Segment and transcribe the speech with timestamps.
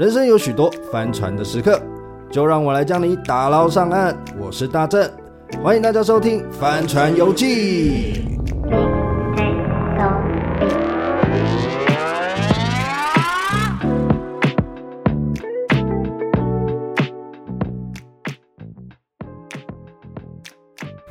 [0.00, 1.78] 人生有许多帆船的时刻，
[2.30, 4.16] 就让我来将你打捞上岸。
[4.38, 5.06] 我是大正，
[5.62, 8.14] 欢迎大家收听《帆船游记》。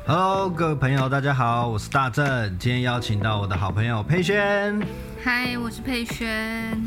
[0.04, 2.26] Hello，各位朋友，大家好，我是大正。
[2.58, 4.82] 今天邀请到我的好朋友佩萱。
[5.22, 6.82] 嗨，我是佩轩。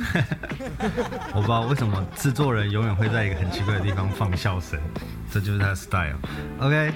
[1.35, 4.79] 我不知道为什么制作人永远会在一个很奇怪的地方放笑声，
[5.31, 6.17] 这就是他的 style。
[6.59, 6.91] OK，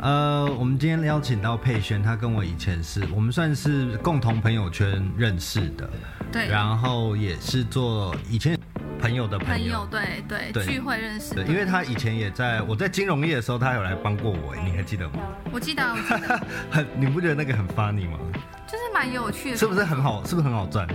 [0.00, 5.90] 呃，我们今天邀请到佩轩，他跟我以前是我们算是共同朋友圈认识的，
[6.32, 8.58] 对，然后也是做以前。
[9.04, 11.44] 朋友的朋友，对对，对聚会认识的。
[11.44, 15.18] 因为他以前也在我在金融业的时候，他有来帮过我，你还记得吗？
[15.52, 16.40] 我记得，我记得。
[16.72, 18.18] 很，你不觉得那个很 funny 吗？
[18.66, 19.56] 就是蛮有趣的。
[19.58, 20.24] 是不是很好？
[20.24, 20.88] 是不是很好赚？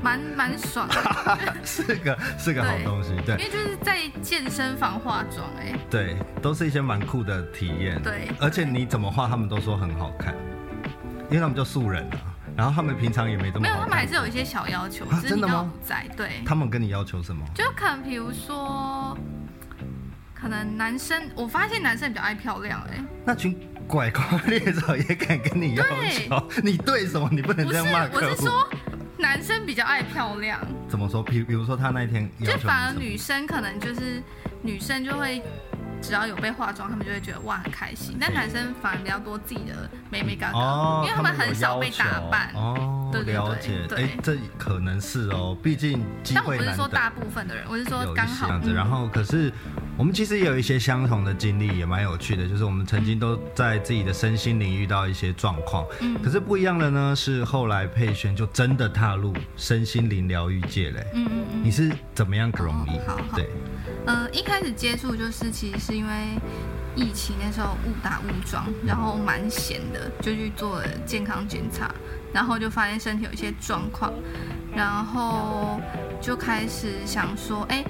[0.00, 1.38] 蛮蛮爽的。
[1.66, 3.34] 是个是个好东西，对。
[3.34, 5.76] 因为就是在健身房化妆，哎。
[5.90, 8.00] 对，都是一些蛮酷的体验。
[8.00, 8.28] 对。
[8.38, 10.36] 而且你怎么画，他们都说很好看，
[11.28, 12.29] 因为他们就素人啊。
[12.56, 15.04] 然后他们平常也没这么好，没有，他们还是有一些小要求。
[15.06, 15.70] 啊、真的吗？
[15.82, 16.42] 在对。
[16.44, 17.44] 他们跟你要求什么？
[17.54, 19.16] 就可能比如说，
[20.34, 23.04] 可能男生，我发现男生比较爱漂亮哎、欸。
[23.24, 26.48] 那群拐瓜 猎手也敢跟你要求？
[26.62, 27.28] 你对什么？
[27.32, 28.18] 你不能这样骂客户。
[28.18, 28.68] 不是，我是说
[29.18, 30.60] 男生比较爱漂亮。
[30.88, 31.22] 怎么说？
[31.22, 34.22] 比比如说他那一天，就反而女生可能就是
[34.62, 35.42] 女生就会。
[36.00, 38.16] 只要有被化妆，他们就会觉得哇很开心。
[38.20, 42.52] 但男生反而比较多自己的美美嘎嘎，哦，因为他们很少被打扮。
[42.54, 43.70] 哦，对对对，了解。
[43.96, 46.42] 哎、欸，这可能是哦，毕竟机会。
[46.42, 48.72] 但我不是说大部分的人，我是说刚好这样子。
[48.72, 49.52] 然后，可是
[49.96, 52.48] 我们其实也有一些相同的经历，也蛮有趣的。
[52.48, 55.86] 就是我们曾经都在自己的身心灵遇到一些状况。
[56.00, 56.16] 嗯。
[56.22, 61.06] 可是不一样的呢，是后来佩璇就真的踏入身心灵疗愈界嘞。
[61.14, 61.60] 嗯嗯嗯。
[61.62, 62.98] 你是怎么样容易？
[63.06, 63.36] 好好。
[63.36, 63.50] 对。
[64.06, 66.12] 呃，一开始接触就是其实是因为
[66.94, 71.90] 疫情那时候误打误撞，然后蛮闲的，就去做了健康检查，
[72.32, 74.12] 然后就发现身体有一些状况，
[74.74, 75.80] 然后
[76.20, 77.84] 就开始想说，哎，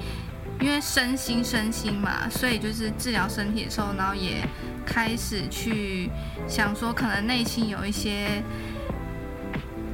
[0.60, 4.42] 因为身心身心嘛，所以就是治疗身体的时候，然后也
[4.86, 6.10] 开始去
[6.48, 8.42] 想说，可能内心有一些。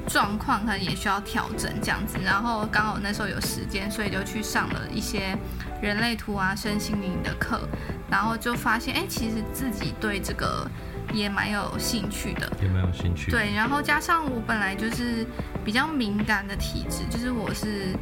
[0.09, 5.37] 状况可能也需要调整这样子，然后刚好那时候有时间，所以就去上了一些
[5.83, 7.69] 人类图啊、身心灵的课，
[8.11, 10.69] 然后就发现，哎，其实自己对这个
[11.13, 13.31] 也蛮有兴趣的，也蛮有兴趣。
[13.31, 15.27] 对，然后加上我本来就是
[15.65, 17.95] 比较敏感的体质，就是我是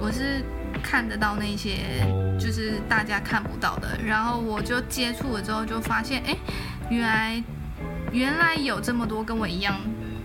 [0.00, 0.42] 我是
[0.82, 2.06] 看得到那些
[2.38, 6.36] 就是大家看不到的，然后我就接触了之后就发现，哎，
[6.90, 7.44] 原来
[8.10, 9.78] 原来有这么多跟我一样。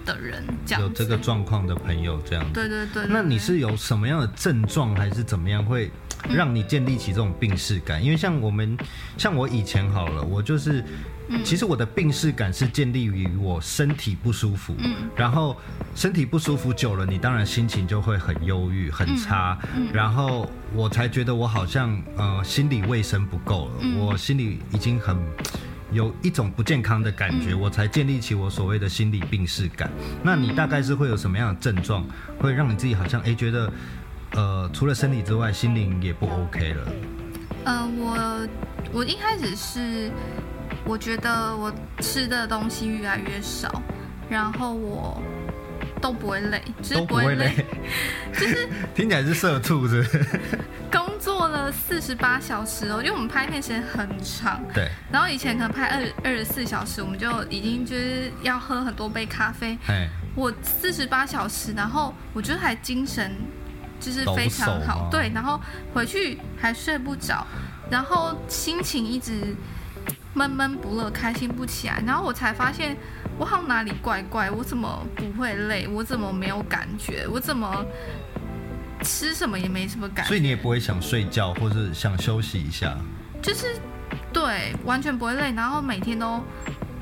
[0.05, 3.09] 的人这样有这个状况的朋友这样子，对对对，对。
[3.09, 5.89] 那你是有什么样的症状，还是怎么样会
[6.29, 8.01] 让你建立起这种病视感？
[8.01, 8.03] 嗯。
[8.03, 8.77] 因为像我们，
[9.17, 10.83] 像我以前好了，我就是，
[11.43, 15.55] 其实我的病视感是建立于我身体不舒服，嗯，然后
[15.95, 25.17] 身体不舒服久了，你当然心情就会很忧郁、很差，嗯，然后我才觉得我好像呃心理卫生不够了，我心里已经很。
[25.91, 29.91] 有一种不健康的感觉，我才建立起我所谓的心理病视感。
[30.23, 32.03] 那你大概是会有什么样的症状，
[32.39, 33.71] 会让你自己好像哎觉得，
[34.35, 36.87] 呃，除了身体之外，心灵也不 OK 了？
[37.65, 38.47] 呃，我
[38.91, 40.11] 我一开始是
[40.85, 43.81] 我觉得我吃的东西越来越少，
[44.29, 45.21] 然后我
[46.01, 47.53] 都不会累，就是不会累，
[48.33, 50.25] 就是 听起来是社畜是不是？
[51.23, 54.61] 做了四十八小时哦，因为我们拍片时间很长。
[54.73, 54.89] 对。
[55.09, 59.77] 然后以前可能拍二二十四小时，我们就已经就是要喝很多杯咖啡。
[60.35, 63.31] 我四十八小时，然后我觉得还精神
[64.03, 65.07] 就是非常好。
[65.09, 65.31] 对。
[65.33, 65.59] 然后
[65.93, 67.45] 回去还睡不着，
[67.89, 69.55] 然后心情一直
[70.33, 72.03] 闷闷不乐，开心不起来。
[72.05, 72.97] 然后我才发现，
[73.37, 75.87] 我好像哪里怪怪，我怎么不会累？
[75.87, 77.27] 我怎么没有感觉？
[77.27, 77.85] 我怎么？
[79.01, 82.97] 吃什么也没什么感觉，所以你也不会想睡觉或者想休息一下，
[83.41, 83.75] 就是
[84.31, 86.41] 对，完全不会累，然后每天都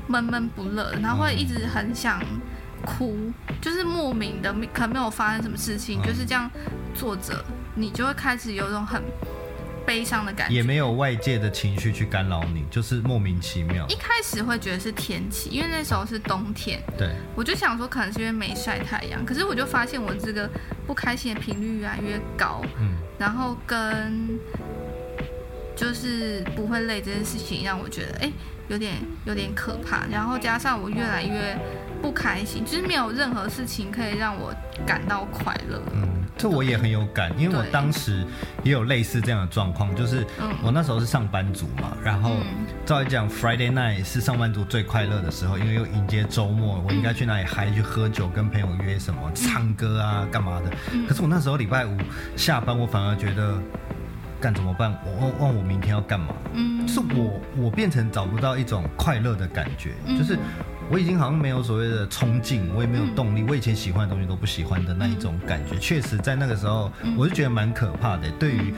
[0.08, 2.20] 闷闷不乐，然后会一直很想
[2.84, 3.16] 哭，
[3.46, 6.50] 嗯、就是莫名的，可能没有发生什么事情，嗯、就是这样
[6.94, 7.44] 坐着，
[7.74, 9.02] 你就会开始有种很。
[9.84, 13.84] 悲伤的感觉，也没有外界的情绪去干扰你，就是莫名其妙。
[13.88, 16.80] 一开始会觉得是天气，因为那时候是冬天。
[16.96, 20.48] 对，我就想说可能是因为没晒太阳，可是我就发现我这个
[20.86, 22.62] 不开心的频率越来越高。
[22.78, 24.38] 嗯，然后跟
[25.74, 28.32] 就是不会累这件事情让我觉得，哎，
[28.68, 30.06] 有点有点可怕。
[30.08, 31.58] 然后加上我越来越
[32.02, 34.52] 不开心，就是没有任何事情可以让我
[34.84, 35.80] 感到快乐。
[35.94, 38.26] 嗯，这我也很有感，因为我当时
[38.64, 40.26] 也有类似这样的状况，就是
[40.62, 42.32] 我那时候是上班族嘛，然后
[42.84, 50.70] 照理讲 Friday night 是上班族最快乐的时候，因为又迎接周末，我应该去哪里嗨去喝酒，跟朋友约什么唱歌啊干嘛的。
[51.08, 51.96] 可是我那时候礼拜五
[52.36, 53.56] 下班，我反而觉得。
[54.42, 54.92] 干怎么办？
[55.06, 56.34] 我问问我明天要干嘛？
[56.52, 60.36] 嗯，就是我我变成找不到一种快乐的感觉，嗯、就是
[60.90, 68.30] 我已经好像没有所谓的冲劲，我也没有动力，嗯、我以前喜欢的东西都不喜欢的那一种感觉，确实在那个时候，我就觉得蛮可怕的。
[68.32, 68.74] 对于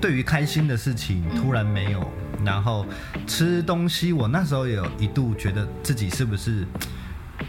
[0.00, 2.06] 对于开心的事情突然没有，
[2.44, 2.86] 然后
[3.26, 6.66] 吃东西，我那时候也有一度觉得自己是不是。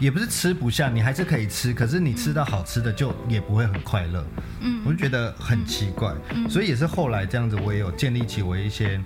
[0.00, 4.26] 也不是吃不下，你还是可以吃，可是你吃到好吃的就也不会很快乐。
[4.60, 6.12] 嗯，我就觉得很奇怪。
[6.34, 9.00] 嗯，所以也是后来这样子，我也有建立起我一些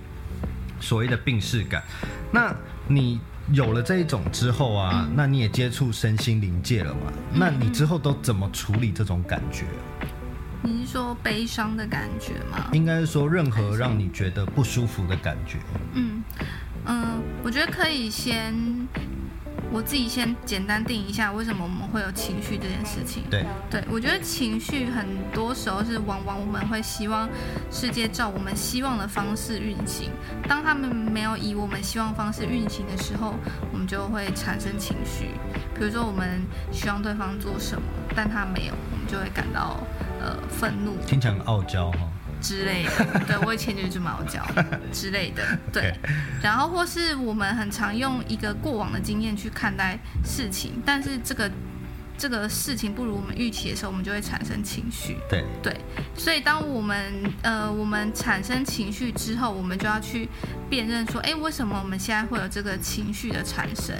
[0.81, 1.81] 所谓的病逝感。
[2.29, 2.53] 那
[2.87, 3.21] 你
[3.51, 7.11] 有了这一种之后啊，那你也接触身心灵界了嘛？
[7.33, 9.65] 那你之后都怎么处理这种感觉？
[10.63, 12.69] 你是说悲伤的感觉吗？
[12.71, 15.57] 应该是说任何让你觉得不舒服的感觉。
[15.93, 16.23] 嗯
[16.85, 18.53] 嗯，我觉得可以先。
[19.71, 23.23] 我自己先简单定一下，为什么我们会有情绪这件事情。
[23.29, 27.29] 对，对我觉得情绪很多时候是往往我们会希望
[27.71, 30.11] 世界照我们希望的方式运行。
[30.47, 33.33] 当他们没有以我们希望方式运行的时候，
[33.71, 35.31] 我们就会产生情绪。
[35.73, 36.41] 比如说，我们
[36.71, 37.81] 希望对方做什么，
[38.15, 39.79] 但他没有，我们就会感到
[40.19, 40.97] 呃愤怒。
[41.07, 41.99] 听起来很傲娇哈。
[42.41, 44.43] 之类的， 对，我以前就是这么傲娇
[44.91, 45.93] 之类的，对。
[46.41, 51.49] 然后或是我们很常用一个过往的经验去看待事情，但是这个
[52.17, 55.17] 这个事情不如我们预期的时候，我们就会产生情绪。
[55.29, 55.75] 对对，
[56.15, 60.27] 所以当我们呃我们产生情绪之后，我们就要去
[60.69, 63.95] 辨认说，哎，为什么我们现在会有这个情绪的产生？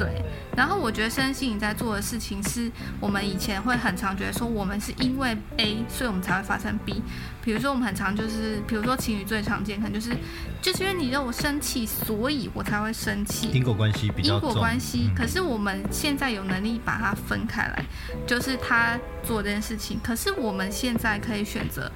[0.00, 0.22] 对，
[0.56, 7.02] 然后我觉得身心灵在做的事情是，我们以前会很常觉得说，我们是因为 A，所以我们才会发生 B。
[7.42, 10.16] 比如说我们很常就是，比如说情侣最常见，可能就是，
[10.62, 13.50] 就是因为你让我生气，所以我才会生气。
[13.52, 14.48] 因果关系比较重。
[14.48, 17.84] 因果关系，可是我们现在有能力把它分开来，
[18.26, 21.92] 就是他做这件事情，可是我们现在可以选择，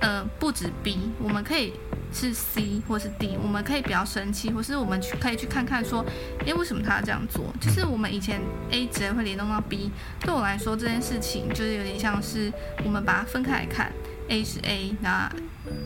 [0.00, 1.72] 呃，不止 B，我们可以。
[2.16, 6.04] 是 C 或是 D，我们可以比较生气，或是我们去可以去看看说，
[6.46, 7.52] 诶，为什么他要这样做？
[7.60, 12.52] 就是我们以前 A 直接会联动到 B，对我来说这件事情就是有点像是
[12.84, 13.92] 我们把它分开来看
[14.28, 15.28] ，A 是 A，那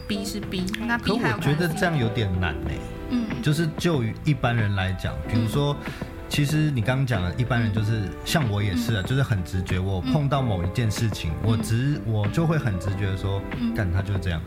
[0.07, 1.37] B 是 B，那 B 还有。
[1.39, 2.71] 可我觉得这样有点难呢。
[3.09, 13.41] 嗯，就是就于一般人来讲，比如说，嗯、其实你刚刚讲的一般人就是像我也是啊，嗯、就是很直觉，我碰到某一件事情，嗯、我直我就会很直觉的说，
[13.75, 14.41] 干、嗯、他就是这样。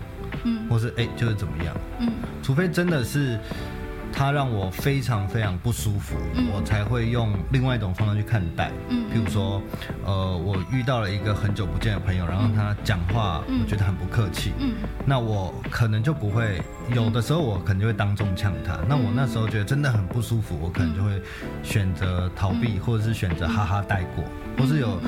[0.43, 1.75] 嗯，或是哎、欸，就是怎么样？
[1.99, 2.09] 嗯，
[2.41, 3.37] 除非真的是
[4.13, 8.71] 他让我非常非常不舒服，嗯、我才会用另外一种方式去看待。
[8.89, 9.61] 嗯，譬如说，
[10.05, 14.51] 呃，我遇到了一个很久不见的朋友，然后他讲话，我觉得很不客气。
[14.59, 14.73] 嗯，
[15.05, 16.61] 那我可能就不会，
[16.93, 18.77] 有的时候我可能就会当众呛他。
[18.87, 21.21] 那我那时候觉得真的很不舒服，我可能就会
[21.63, 24.23] 选择逃避，或者是选择哈哈带过，
[24.57, 24.99] 或是有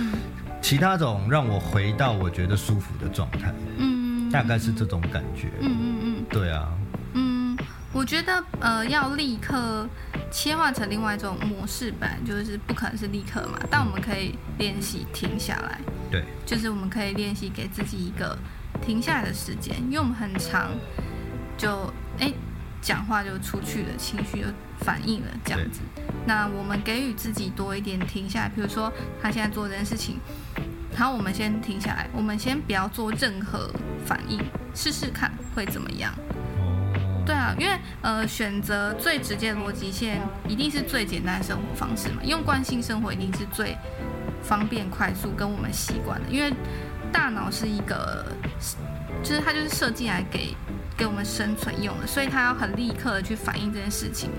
[0.62, 3.54] 其他种让我回到我觉得舒服的状态。
[3.78, 4.04] 嗯。
[4.32, 6.83] 大概是这种感觉，嗯嗯嗯，对啊，嗯，
[7.94, 9.88] 我觉得呃要立刻
[10.32, 15.80] 切换成另外一种模式吧，就是不可能是立刻嘛，但我们可以练习停下来，
[16.10, 18.38] 对，就是我们可以练习给自己一个
[18.82, 20.72] 停下来的时间，因为我们很长
[21.56, 22.34] 就哎
[22.82, 24.48] 讲话就出去了，情绪就
[24.80, 25.82] 反应了这样子，
[26.26, 28.92] 那我们给予自己多一点停下来，比如说
[29.22, 30.18] 他现在做这件事情。
[30.96, 33.68] 然后我们先停下来，我们先不要做任何
[34.06, 34.40] 反应，
[34.76, 36.14] 试试看会怎么样。
[37.26, 43.78] 对啊，因为呃，选择最直接的逻辑线一定是最简单的生活方式嘛，用惯性生活一定是最
[44.42, 46.30] 方便、快速跟我们习惯的。
[46.30, 46.54] 因为
[47.12, 48.26] 大脑是一个，
[49.24, 50.56] 就是它就是设计来给
[50.98, 54.30] 给我们生存用的，所以它要很立刻的去反应这件事情。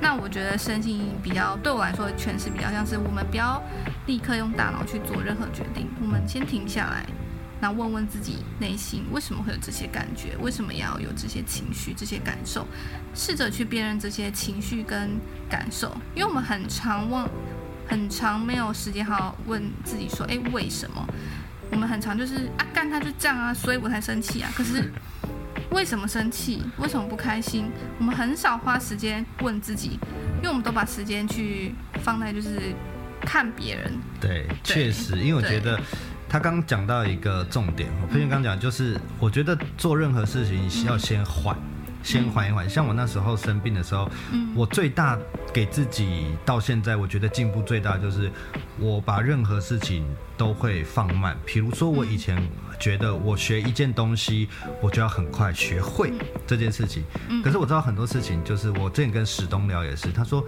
[0.00, 3.62] 那我觉得身心比较对我来说诠释比较像是我们不要。
[4.06, 7.06] 立刻用大脑去做任何决定，我们先停下来，
[7.60, 12.66] 那问问自己内心为什么会有这些感觉，为什么要有这些情绪、这些感受，
[13.14, 15.10] 试着去辨认这些情绪跟
[15.48, 17.28] 感受，因为我们很常忘，
[17.86, 21.06] 很常没有时间好好问自己说，诶，为什么？
[21.70, 24.50] 我们很常就是啊，干他就这样啊，所以我才生气啊。
[24.54, 24.92] 可是
[25.70, 26.62] 为什么生气？
[26.78, 27.70] 为什么不开心？
[27.98, 29.98] 我们很少花时间问自己，
[30.36, 32.74] 因为我们都把时间去放在就是。
[33.26, 35.80] 看别人，对，确实，因为我觉得
[36.28, 41.56] 他刚刚讲到一个重点，我佩君刚讲就是，我觉得做任何事情要先缓，
[42.02, 42.68] 先缓一缓。
[42.68, 45.18] 像我那时候生病的时候，嗯，我最大
[45.52, 48.30] 给自己到现在，我觉得进步最大就是
[48.78, 50.04] 我把任何事情
[50.36, 51.36] 都会放慢。
[51.44, 52.42] 比如说我以前。
[52.84, 54.46] 觉得我学一件东西，
[54.82, 56.12] 我就要很快学会
[56.46, 57.02] 这件事情。
[57.42, 60.44] 可是我知道很多事情，就是我之前跟史东聊也是，他说，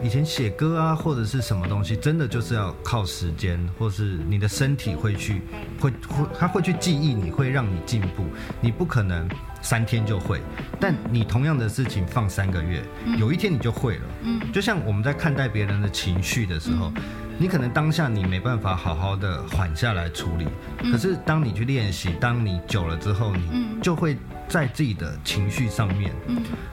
[0.00, 5.42] 以前写歌啊或者是什么东西，真的就是要靠时间，或是你的身体会去，
[5.80, 8.24] 会会，他会去记忆，你会让你进步。
[8.60, 9.28] 你不可能
[9.60, 10.40] 三天就会，
[10.78, 12.80] 但你同样的事情放三个月，
[13.18, 14.04] 有一天你就会了。
[14.52, 16.92] 就像我们在看待别人的情绪的时候。
[17.40, 20.46] 你可能当下你没办法好好的缓下来处理，
[20.92, 24.14] 可是当你去练习，当你久了之后，你就会
[24.46, 26.12] 在自己的情绪上面，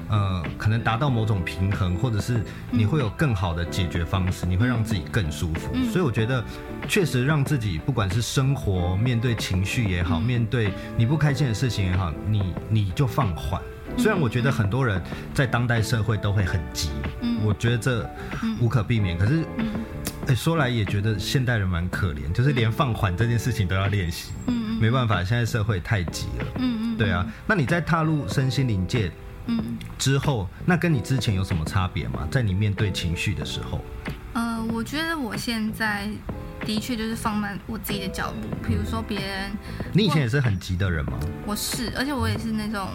[0.09, 5.73] 呃，可能达到某种平衡，或者是你会有更好的解决方式，你会让自己更舒服。
[5.89, 6.43] 所以我觉得，
[6.85, 13.61] 确实让自己不管是生活面对情绪也好，面对你不开心的事情也好，你你就放缓。
[13.97, 15.01] 虽然我觉得很多人
[15.33, 16.89] 在当代社会都会很急，
[17.41, 18.09] 我觉得这
[18.59, 19.45] 无可避免，可是。
[20.27, 24.31] 哎，说来也觉得现代人蛮可怜，就是连放缓这件事情都要练习。
[24.47, 26.45] 嗯，没办法，现在社会太急了。
[26.57, 27.25] 嗯嗯，对啊。
[27.45, 29.09] 那你在踏入身心灵界，
[29.45, 32.27] 嗯，之后，那跟你之前有什么差别吗？
[32.29, 33.81] 在你面对情绪的时候？
[34.33, 36.09] 呃，我觉得我现在
[36.65, 38.67] 的确就是放慢我自己的脚步。
[38.67, 39.51] 比如说别人，
[39.93, 41.17] 你以前也是很急的人吗？
[41.45, 42.89] 我是，而且我也是那种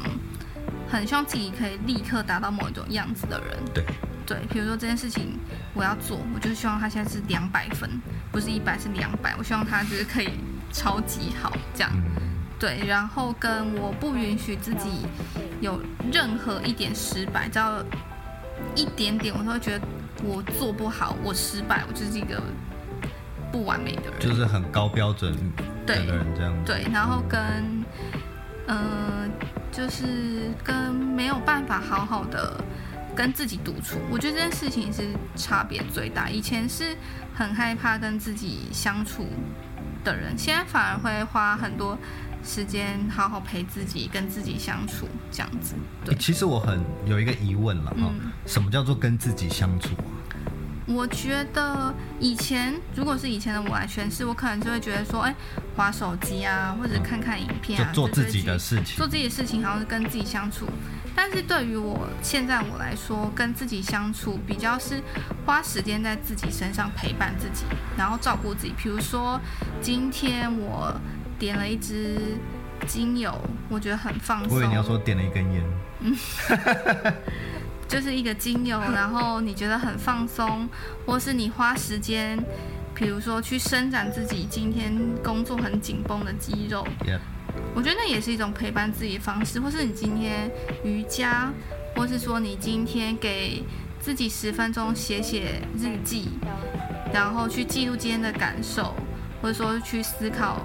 [0.97, 3.59] 很希望自己可以立刻达到某一种样子的人。
[3.75, 3.85] 对。
[4.25, 5.37] 对，比如说这件事情
[5.75, 7.91] 我要做，我就希望他现在是两百分，
[8.31, 9.35] 不是一百，是两百。
[9.37, 10.31] 我希望他就是可以
[10.73, 11.91] 超级好这样。
[12.59, 15.05] 对，然后跟我不允许自己
[15.61, 15.83] 有
[16.13, 17.85] 任何一点失败，只要
[18.77, 19.85] 一点点，我都会觉得
[20.23, 22.41] 我做不好，我失败，我就是一个
[23.51, 24.21] 不完美的人。
[24.21, 25.37] 就是很高标准
[25.85, 26.55] 的人这样。
[26.65, 27.85] 对，对，然后跟嗯、
[28.73, 29.29] 呃，
[29.71, 32.59] 就是跟没有办法好好的。
[33.15, 36.31] 跟自己独处，我觉得这件事情是差别最大。
[36.31, 36.97] 以前是
[37.35, 39.27] 很害怕跟自己相处
[40.03, 41.99] 的人，现在反而会花很多
[42.43, 45.75] 时间好好陪自己，跟自己相处这样子。
[46.07, 49.91] 对，其实我很有一个疑问了哈，嗯，什么叫做跟自己相处？
[50.87, 55.35] 我觉得以前如果是以前的我来诠释，我可能就会觉得说，哎，
[55.77, 60.67] 划手机啊，或者看看影片做自己的事情，做自己的事情，好像是跟自己相处。
[61.15, 65.01] 但是对于我现在我来说，跟自己相处比较是
[65.45, 67.65] 花时间在自己身上陪伴自己，
[67.97, 68.73] 然后照顾自己。
[68.77, 69.39] 比如说，
[69.81, 70.93] 今天我
[71.39, 72.19] 点了一支
[72.87, 74.57] 精油，我觉得很放松。
[74.57, 75.63] 我以为你要说点了一根烟。
[76.01, 76.17] 嗯，
[77.93, 80.67] 就是一个精油， 然后你觉得很放松，
[81.05, 82.43] 或是你花时间，
[82.95, 84.91] 比如说去伸展自己今天
[85.23, 86.87] 工作很紧绷的肌肉。
[87.05, 87.19] Yeah.
[87.75, 90.51] 我觉得那也是一种陪伴自己的方式，或是你今天
[90.83, 91.53] 瑜伽，
[91.95, 93.63] 或是说你今天给
[94.01, 96.31] 自己十分钟写写日记，
[97.13, 98.95] 然后去记录今天的感受，
[99.43, 100.63] 或者说去思考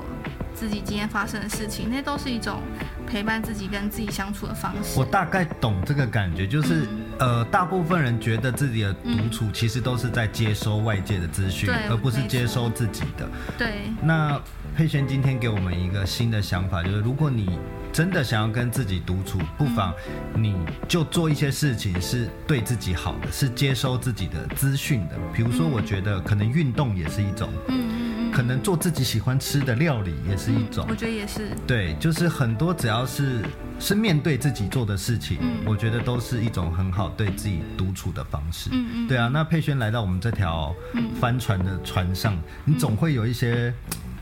[0.56, 2.62] 自己今天发生的事情，那都是一种
[3.06, 4.98] 陪伴自己跟自己相处的方式。
[4.98, 13.28] 我大概懂这个感觉，就是、嗯、呃，大部分人觉得自己的独处其实都是在接收外界的资讯，而不是接收自己的。
[13.58, 14.40] 对，那。
[14.76, 17.58] 佩璇今天给我们一个新的想法，就是如果你
[17.92, 19.92] 真的想要跟自己独处，不妨
[20.36, 20.56] 你
[20.88, 25.16] 就做一些事情是对自己好的，是接收自己的资讯的。
[25.34, 31.50] 比如说，我觉得可能运动也是一种，嗯嗯嗯，可能做自己喜欢吃的料理也是一种，我觉得也是。
[31.66, 33.42] 对，就是很多只要是
[33.80, 38.70] 是面对自己做的事情，我觉得都是一种很好对自己独处的方式。
[38.74, 39.28] 嗯嗯，对啊。
[39.28, 40.76] 那佩轩来到我们这条
[41.20, 43.74] 帆船的船上，你总会有一些。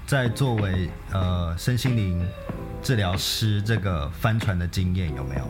[0.07, 2.23] 在作为呃身心灵
[2.79, 5.49] 治疗师这个帆船的经验有没有？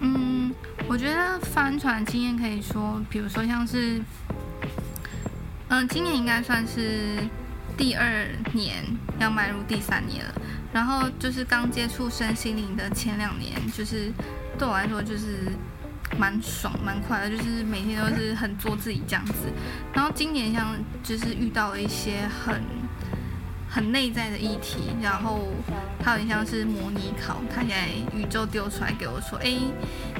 [0.00, 0.54] 嗯，
[0.86, 3.96] 我觉得帆船经验可以说，比如说像是，
[5.68, 7.16] 嗯、呃，今年应该算是
[7.78, 8.84] 第二年，
[9.18, 10.34] 要迈入第三年了。
[10.72, 14.12] 然后就是刚接触身心灵的前两年，就是
[14.58, 15.50] 对我来说就是
[16.18, 19.32] 蛮爽蛮快的，就是每天都是很做自己这样子。
[19.92, 22.62] 然后今年像就是遇到了一些很。
[23.70, 25.52] 很内在的议题，然后
[26.02, 29.58] 它有点像是模拟考，它现在宇宙丢出来给我说：“哎，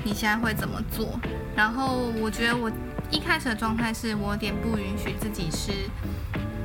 [0.04, 1.18] 你现在会怎么做？”
[1.56, 2.70] 然后我觉得我
[3.10, 5.72] 一开始的状态是我有点不允许自己是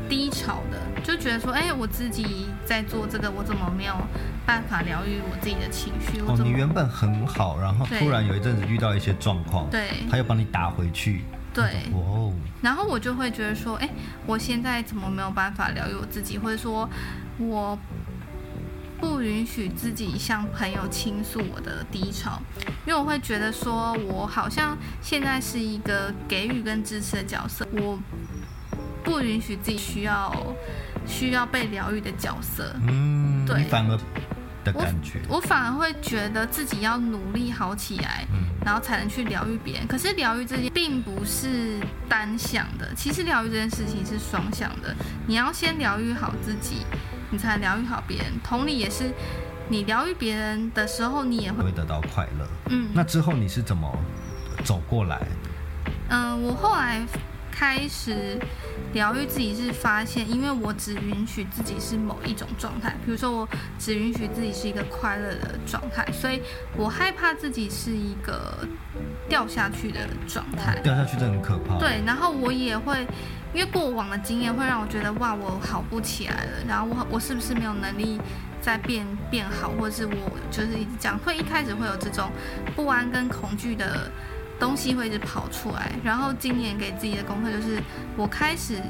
[0.10, 3.96] 低潮的，就觉得说：“哎，我自己在做这个，我怎么没有
[4.46, 11.24] 办法疗愈我自己的情绪？”哦，你原本很好，然后突然有一阵子遇到一些状况，对，他又帮你打回去。
[11.54, 11.84] 对，
[12.62, 13.88] 然后我就会觉得说，哎，
[14.26, 16.90] 我现在怎么没有办法疗愈我自己，或者说，
[17.38, 17.78] 我
[19.00, 22.42] 不允许自己向朋友倾诉我的低潮，
[22.88, 28.00] 因为我会觉得说，我好像现在是一个给予跟支持的角色，我
[29.04, 30.34] 不允许自己需要
[31.06, 32.74] 需要被疗愈的角色。
[32.88, 33.98] 嗯，对，反而
[34.64, 39.88] 的感觉我，我反而会觉得自己要努力好起来，嗯、然后才能去疗愈别人。
[39.88, 44.96] 可是疗愈这件并不是单向的，其实疗愈这件事情是双向的，
[45.28, 46.86] 你要先疗愈好自己。
[47.30, 49.12] 你才疗愈好别人，同理也是，
[49.68, 52.48] 你疗愈别人的时候，你也会会得到快乐。
[52.70, 53.92] 嗯，那之后你是怎么
[54.64, 55.20] 走过来？
[56.10, 57.02] 嗯、呃，我后来
[57.54, 58.38] 开始
[58.94, 66.42] 疗愈自己，是发现，因为我只允许自己是某一种状态，比如说我只允许自己是一个快乐的状态，所以
[66.76, 68.68] 我害怕自己是一个
[69.30, 70.80] 掉下去的状态。
[70.82, 71.78] 掉下去真的很可怕。
[71.78, 73.06] 对，然后我也会。
[73.54, 78.20] 因为过往的经验会让我觉得哇，我好不起来了，然后我我是不是没有能力
[78.60, 82.32] 再变变好，或者是我就是一直这样，会一开始会有这种
[82.76, 84.12] 不安跟恐惧的
[84.64, 85.92] 东西会一直跑出来。
[86.02, 87.84] 然后今年给自己的功课就是，
[88.16, 88.82] 我开始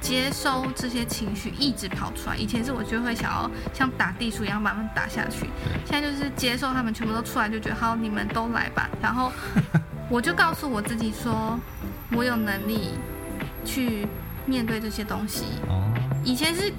[0.00, 2.36] 接收这些情绪一直跑出来。
[2.36, 5.50] 以前是我就会想要像打地鼠一样慢慢打下去，
[5.84, 8.88] 现在就是接受他们全部都出来，就觉得好，你们都来吧。
[9.02, 9.32] 然后
[10.08, 11.58] 我就告诉我自己说，
[12.12, 12.90] 我有能力。
[13.66, 14.06] 去
[14.44, 15.44] 面对这些东西。
[15.70, 15.90] 哦，
[16.22, 16.70] 以前是，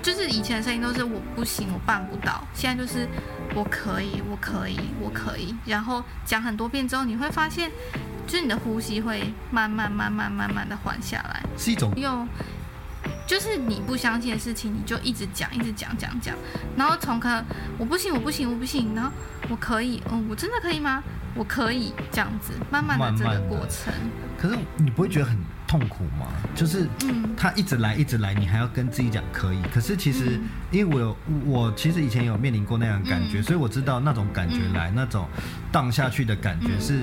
[0.00, 2.42] 就是以前的声音都是我不行，我办不到。
[2.54, 3.06] 现在就是
[3.54, 5.54] 我可以，我可以，我可以。
[5.64, 7.70] 然后讲很多遍之后，你会发现，
[8.26, 11.42] 就是你的呼吸会慢慢、慢慢、慢慢的缓下来。
[11.56, 12.28] 是一种用，
[13.26, 16.36] 就是你不相信的事情，你就一直讲，一直讲，讲讲。
[16.76, 17.44] 然后从可能
[17.78, 19.10] 我不行，我不行，我不行，然后
[19.48, 21.02] 我可以，嗯，我真的可以吗？
[21.34, 23.92] 我可以这样子，慢慢的这个过程。
[23.92, 25.36] 慢慢可是你不会觉得很？
[25.68, 26.26] 痛苦吗？
[26.54, 26.88] 就是，
[27.36, 29.60] 他一直来，一直来，你还要跟自己讲可以。
[29.72, 35.28] 可是其实，因为我有，我其实以前有面临过那样的感觉，所以我知道那种感觉来，那种
[35.70, 37.02] 荡下去的感觉是，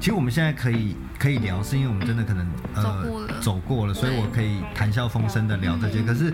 [0.00, 3.04] 其实我们现在可以可以聊，是因为我们真的可能呃
[3.40, 6.02] 走过了，所以我可以谈笑风生的聊这些。
[6.02, 6.32] 可是，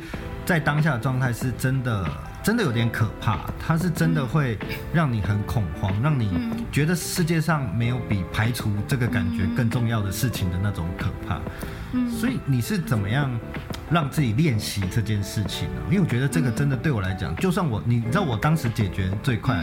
[0.50, 2.04] 在当下的状态是真的。
[2.42, 4.58] 真的有点可怕，它是真的会
[4.94, 11.38] 让你很恐慌，让你觉得世界上没有比排除这个感觉更重要的事情的那种可怕。
[12.08, 13.30] 所以你是怎么样
[13.90, 15.82] 让自己练习这件事情呢？
[15.90, 19.62] 因为我觉得这个真的对我来讲，就算我，你知道我当时解决最快，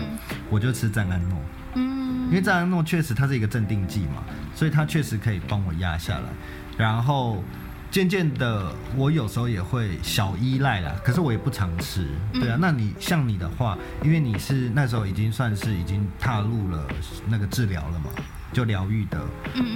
[0.49, 1.37] 我就吃赞安诺。
[1.75, 4.23] 因为赞安诺确实它是一个镇定剂嘛，
[4.55, 6.29] 所以它确实可以帮我压下来，
[6.77, 7.43] 然后。
[7.89, 12.05] 渐渐的，我有时候也会小依赖啦，可是我也不常吃。
[12.33, 16.85] 对啊，那你像你的话，因为你是那时候已经算是已经踏入了
[17.27, 18.11] 那个治疗了嘛，
[18.51, 19.19] 就疗愈的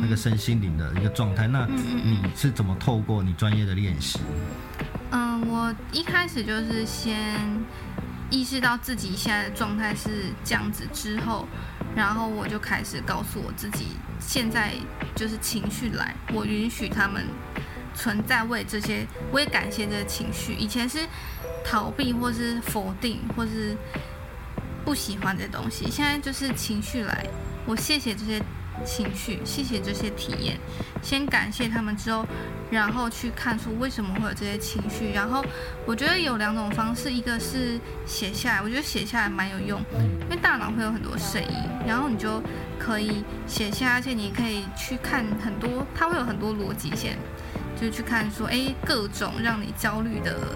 [0.01, 1.47] 那个身心灵的一个状态。
[1.47, 4.19] 那你是怎么透过你专业的练习？
[5.11, 7.39] 嗯，我一开始就是先
[8.29, 11.47] 意识到自己现在的状态是这样子之后，
[11.95, 13.87] 然后我就开始告诉我自己，
[14.19, 14.73] 现在
[15.15, 17.25] 就是情绪来，我允许他们。
[17.93, 20.53] 存在为这些，我也感谢这些情绪。
[20.53, 20.99] 以前是
[21.63, 23.75] 逃避，或是否定，或是
[24.83, 25.89] 不喜欢这东西。
[25.89, 27.25] 现在就是情绪来，
[27.65, 28.41] 我谢谢这些
[28.85, 30.57] 情绪，谢谢这些体验。
[31.03, 32.25] 先感谢他们之后，
[32.69, 35.11] 然后去看出为什么会有这些情绪。
[35.13, 35.43] 然后
[35.85, 39.81] 我觉得有两种方式，一个是写下来，我觉得写下来蛮有用，
[40.21, 41.55] 因为大脑会有很多声音，
[41.87, 42.41] 然后你就
[42.79, 47.17] 可以写下，而且你可以去看很多，它会有很多逻辑线。
[47.81, 50.55] 就去看说，哎，各种让你焦虑的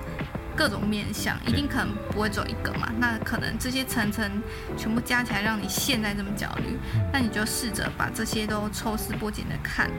[0.56, 2.88] 各种面相，一定可能不会只有一个嘛。
[3.00, 4.30] 那可能这些层层
[4.78, 6.78] 全部加起来，让你现在这么焦虑。
[7.12, 9.90] 那你就试着把这些都抽丝剥茧的看。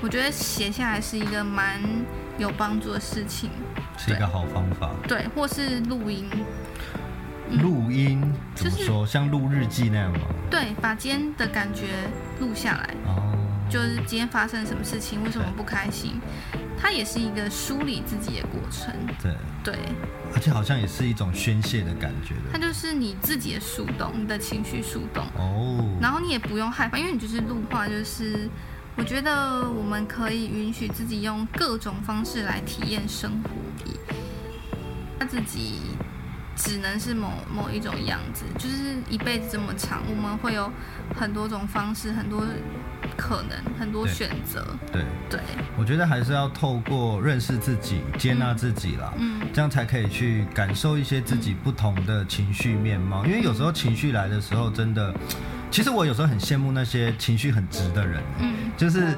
[0.00, 1.80] 我觉得写下来是一个蛮
[2.38, 3.50] 有帮助的事情，
[3.96, 4.92] 是一个好方法。
[5.08, 6.30] 对，或是录音。
[7.60, 8.22] 录音
[8.54, 8.86] 怎么说？
[9.00, 10.20] 就是、像录日记那样吗？
[10.48, 11.86] 对，把今天的感觉
[12.38, 12.94] 录下来。
[13.06, 13.34] 哦。
[13.70, 16.18] 就是今天发生什么事情，为什么不开心？
[16.80, 19.34] 它也是一个梳理自己的过程，对。
[19.64, 19.76] 对，
[20.32, 22.42] 而且好像也是一种宣泄的感觉的。
[22.52, 25.26] 它就是你自己的树洞，你的情绪树洞。
[25.36, 25.84] 哦。
[26.00, 28.48] 然后你也不用害怕，因为你就是路化，就是
[28.96, 33.50] 我觉得我们可以允许自己用各种方式来体验生活，
[35.18, 35.80] 他自己
[36.56, 40.72] 只能是某某一种样子，就是一辈子这么长，我们会有
[41.14, 42.42] 很多种方式，很多
[43.18, 44.64] 可能，很多选择。
[44.92, 45.40] 对对，
[45.76, 53.26] 我觉得还是要透过认识自己、接纳自己啦，嗯，这样才可以去感受一些自己不同的情绪面貌。
[53.26, 55.12] 因为有时候情绪来的时候，真的。
[55.70, 59.14] 其实我有时候很羡慕那些情绪很直的人，嗯，就是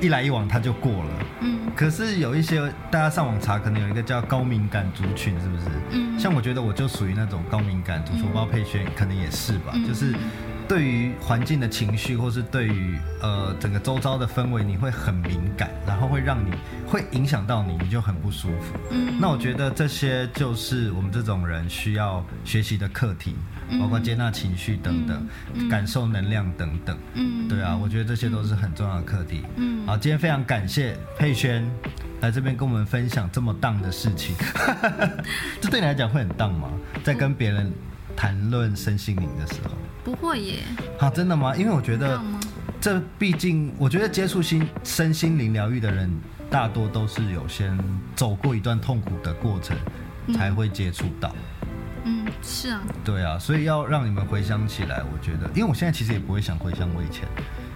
[0.00, 1.58] 一来一往他就过了，嗯。
[1.74, 5.64] 可是有一些大家上网查，可能有一个叫高敏感族群，是不是？
[5.90, 6.16] 嗯。
[6.16, 10.14] 像我觉得我就属于那种高敏感族群，我不知道佩萱可能也是吧，就是。
[10.68, 16.52] 对于环境的情绪，或是对于呃整个周遭的氛围，你会很敏感，然后会让你
[16.86, 18.78] 会影响到你，你就很不舒服。
[18.90, 23.34] 嗯，那我觉得这些就是我们这种人需要学习的课题，
[23.80, 26.98] 包括接纳情绪等等，嗯、感受能量等等。
[27.14, 29.42] 嗯，对啊，我觉得这些都是很重要的课题。
[29.56, 31.66] 嗯，好，今天非常感谢佩轩
[32.20, 34.36] 来这边跟我们分享这么荡的事情。
[35.62, 36.68] 这对你来讲会很荡吗？
[37.02, 37.72] 在跟别人
[38.14, 39.70] 谈论身心灵的时候？
[40.08, 40.54] 不会耶，
[40.98, 41.54] 好，真的吗？
[41.54, 42.18] 因为我觉得，
[42.80, 46.10] 这毕竟，我觉得接触心身心灵疗愈的人，
[46.50, 47.78] 大多都是有先
[48.16, 49.76] 走过一段痛苦的过程，
[50.32, 51.30] 才会接触到。
[52.04, 52.80] 嗯，是啊。
[53.04, 57.28] 对啊，所以要让你们回想起来，我觉得，因为我现在其实也不会想回想我以前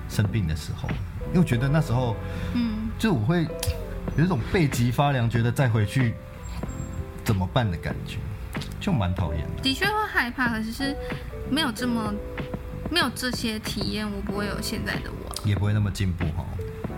[0.08, 0.88] 生病的时候，
[1.28, 2.16] 因为我觉得那时候，
[2.54, 3.46] 嗯，就我会
[4.16, 6.14] 有一种背脊发凉，觉得再回去
[7.24, 8.16] 怎么办的感觉，
[8.80, 9.62] 就蛮讨厌的。
[9.62, 10.96] 的确会害怕，可是是。
[11.52, 12.14] 没有这么，
[12.90, 16.46] 没有这些体验，我不会有现在的我，也不会那么进步哈。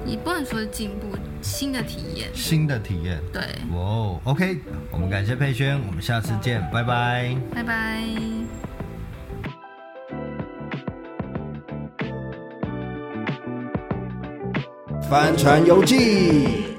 [0.07, 3.43] 也不能说是进步，新的体验，新的体验，对。
[3.73, 4.61] 哇哦，OK，
[4.93, 8.01] 我们感谢佩轩，我们下次见，拜拜，拜拜。
[15.11, 16.74] 帆船游记。